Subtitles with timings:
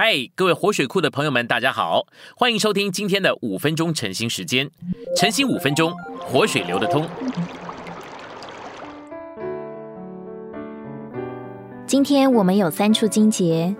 [0.00, 2.06] 嗨，各位活水库的朋友们，大家好，
[2.36, 4.70] 欢迎收听今天的五分钟晨兴时间。
[5.16, 7.04] 晨兴五分钟，活水流得通。
[11.84, 13.74] 今天我们有三处经节，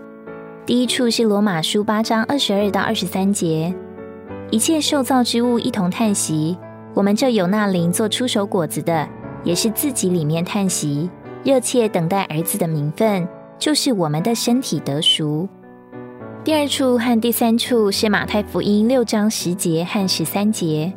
[0.66, 3.72] 第一处是罗马书八章二十二到二十三节，
[4.50, 6.58] 一切受造之物一同叹息，
[6.94, 9.08] 我们这有那灵做出手果子的，
[9.44, 11.08] 也是自己里面叹息，
[11.44, 15.48] 热切等待儿子的名分，就是我们的身体得赎。
[16.48, 20.90] 第二处和第三处是马太福音六章十节和十三节。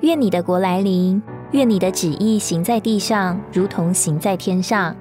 [0.00, 4.96] 愿你的国来临，愿你的旨意行在地上，如同行在天上。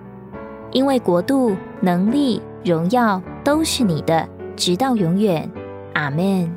[0.73, 5.49] 因为国度、能力、荣耀都是你的，直到永远。
[5.93, 6.53] 阿门。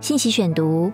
[0.00, 0.90] 信息选读：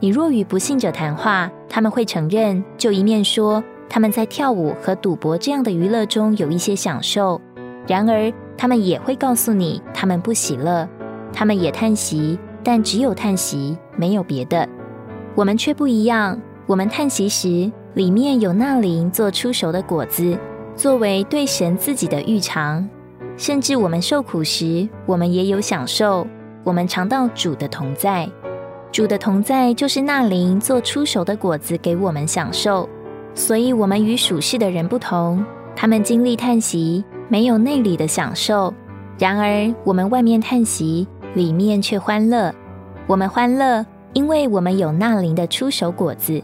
[0.00, 7.40] 你若与不信者谈话，他们会承认，就一面说他们在跳舞和赌博这样的娱乐中有一些享受。
[7.86, 10.88] 然而，他们也会告诉你，他们不喜乐，
[11.32, 14.68] 他们也叹息，但只有叹息，没有别的。
[15.34, 20.38] 我们却不一样，我们叹息时，里面有那灵做出熟的果子，
[20.74, 22.88] 作为对神自己的预尝。
[23.36, 26.26] 甚至我们受苦时，我们也有享受。
[26.64, 28.26] 我们尝到主的同在，
[28.90, 32.88] 主的同在就是那灵做出熟的果子给我们享受。
[33.34, 35.44] 所以，我们与属世的人不同，
[35.76, 37.04] 他们经历叹息。
[37.28, 38.72] 没有内里的享受，
[39.18, 42.54] 然而我们外面叹息，里面却欢乐。
[43.06, 46.40] 我们欢乐，因为我们有那灵的出手果子。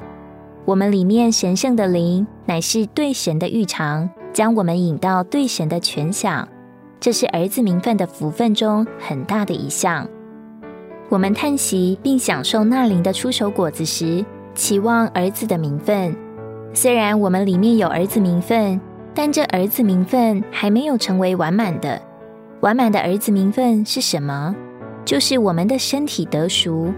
[0.65, 6.47] 我们里面神圣的灵，乃是对神的预尝，将我们引到对神的全享。
[7.01, 10.07] 这是儿子名分的福分中很大的一项。
[11.09, 14.25] 我们叹息并享受那灵的出手果子时，
[14.55, 16.17] 期望儿子的名分。
[16.75, 18.81] 虽然我们里面有儿子名分。
[19.15, 22.01] 但这儿子名分还没有成为完满的。
[22.61, 24.55] 完满的儿子名分是什么？
[25.05, 26.93] 就是我们的身体得赎。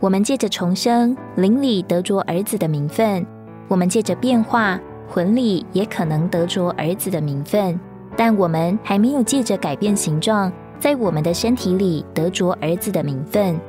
[0.00, 3.22] 我们借着重生，灵里得着儿子的名分；
[3.68, 7.78] 我们借着变化，魂里也可能得着儿子的名分。
[8.16, 13.60] 但我们还没有借着改变形状，在我们的身体里得着儿子的名分。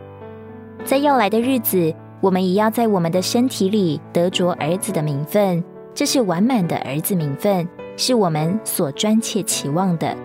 [0.85, 5.63] 在要来的日子，我们也要在我们的身体里得着儿子的名分。
[5.93, 7.67] 这是完满的儿子名分。
[8.01, 10.17] 是我们所专切期望的。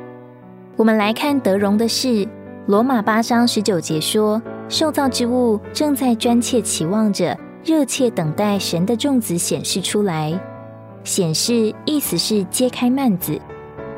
[0.77, 2.27] 我们来看德荣的事，
[2.69, 10.33] 罗马八章十九节说：“受造之物正在专切期望着，热切等待神的种子显示出来。
[11.05, 13.39] 显示意思是揭开幔子。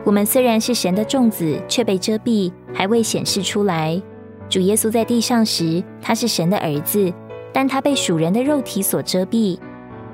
[0.02, 4.02] 我们虽然是神的种子，却被遮蔽，还未显示出来。
[4.48, 7.12] 主耶稣在地上时，他是神的儿子，
[7.52, 9.56] 但他被属人的肉体所遮蔽。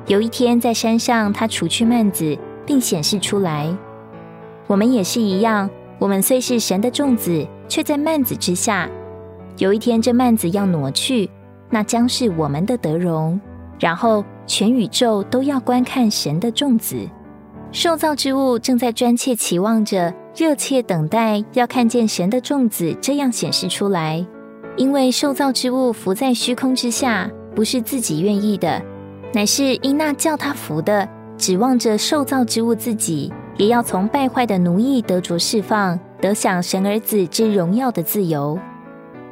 [0.06, 2.36] 有一天在山上，他除去幔子。”
[2.66, 3.69] 并显示出来，
[4.66, 5.69] 我们也是一样。
[5.98, 8.88] 我们虽是神的种子，却在幔子之下。
[9.58, 11.30] 有一天，这幔子要挪去，
[11.70, 13.41] 那将是我们的得荣。
[13.78, 16.97] 然后，全宇宙都要观看神的种子。
[17.70, 24.25] 受造之物正在专切期望着，热切等待要看见神的种子这样显示出来。
[24.76, 28.82] 因为受造之物浮在虚空之下，不是自己愿意的，
[29.32, 31.08] 乃是因那叫他浮的。
[31.36, 38.58] 指望着受造之物自己，也要从败坏的奴役得着释放，得享神儿子之荣耀的自由。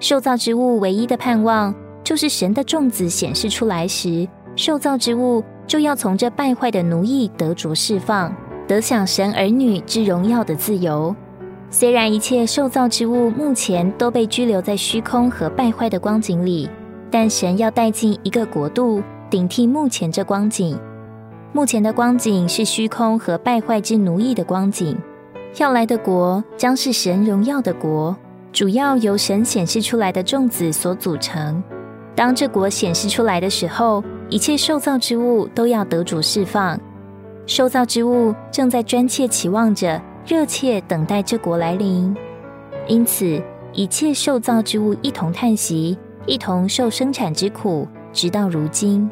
[0.00, 8.34] 受造之物唯一的盼望，就是神的种子显示出来时，受造之物就要从这败坏的奴役得着释放，
[8.66, 11.14] 得享神儿女之荣耀的自由。
[11.70, 16.68] 虽然一切受造之物目前都被拘留在虚空和败坏的光景里，
[17.10, 20.78] 但神要带进一个国度，顶替目前这光景。
[21.54, 24.96] 目前的光景是虚空和败坏之奴役的光景，
[25.58, 28.16] 要来的国将是神荣耀的国，
[28.52, 31.62] 主要由神显示出来的众子所组成。
[32.14, 36.80] 当这国显示出来的时候，一切受造之物都要得主释放。
[37.44, 42.16] 受造之物正在专切期望着，热切等待这国来临。
[42.88, 43.42] 因此，
[43.74, 49.10] 一切受造之物一同叹息，一同受生产之苦，直到如今。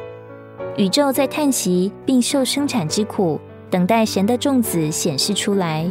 [0.77, 5.87] 宇宙在叹息，并受生产之苦，等待神的种子显示出来。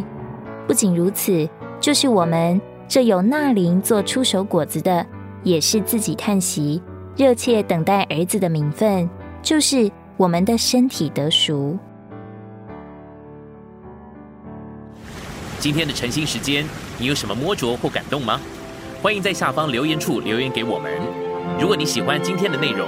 [0.68, 1.48] 不仅如此，
[1.80, 5.06] 就是我们这有纳灵做出手果子的，
[5.44, 6.82] 也是自己叹息，
[7.16, 9.08] 热切等待儿子的名分，
[9.42, 11.78] 就是我们的身体得赎。
[15.60, 16.66] 今天的晨兴时间，
[16.98, 18.40] 你有什么摸着或感动吗？
[19.02, 20.92] 欢迎在下方留言处留言给我们。
[21.60, 22.88] 如果你喜欢今天的内容，